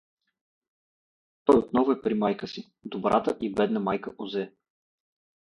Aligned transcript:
Той 1.45 1.55
е 1.55 1.59
отново 1.59 2.01
при 2.01 2.13
майка 2.13 2.47
си— 2.47 2.71
добрата 2.85 3.37
и 3.41 3.53
бедна 3.55 3.79
майка 3.79 4.11
Озе! 4.17 4.53